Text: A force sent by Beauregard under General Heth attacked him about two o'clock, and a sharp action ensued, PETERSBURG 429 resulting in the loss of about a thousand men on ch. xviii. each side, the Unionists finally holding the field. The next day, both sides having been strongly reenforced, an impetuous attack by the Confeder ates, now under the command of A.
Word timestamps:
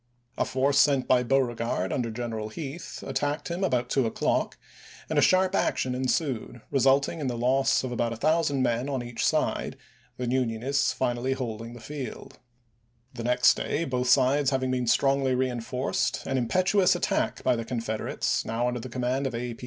A 0.35 0.45
force 0.45 0.79
sent 0.79 1.07
by 1.07 1.21
Beauregard 1.21 1.93
under 1.93 2.09
General 2.09 2.49
Heth 2.49 3.03
attacked 3.05 3.49
him 3.51 3.63
about 3.63 3.87
two 3.87 4.07
o'clock, 4.07 4.57
and 5.07 5.19
a 5.19 5.21
sharp 5.21 5.53
action 5.53 5.93
ensued, 5.93 6.59
PETERSBURG 6.71 6.71
429 6.71 6.71
resulting 6.71 7.19
in 7.19 7.27
the 7.27 7.37
loss 7.37 7.83
of 7.83 7.91
about 7.91 8.11
a 8.11 8.15
thousand 8.15 8.63
men 8.63 8.89
on 8.89 9.01
ch. 9.01 9.03
xviii. 9.03 9.09
each 9.11 9.23
side, 9.23 9.77
the 10.17 10.27
Unionists 10.27 10.91
finally 10.91 11.33
holding 11.33 11.73
the 11.73 11.79
field. 11.79 12.39
The 13.13 13.25
next 13.25 13.53
day, 13.53 13.85
both 13.85 14.09
sides 14.09 14.49
having 14.49 14.71
been 14.71 14.87
strongly 14.87 15.35
reenforced, 15.35 16.25
an 16.25 16.35
impetuous 16.39 16.95
attack 16.95 17.43
by 17.43 17.55
the 17.55 17.63
Confeder 17.63 18.11
ates, 18.11 18.43
now 18.43 18.67
under 18.67 18.79
the 18.79 18.89
command 18.89 19.27
of 19.27 19.35
A. 19.35 19.55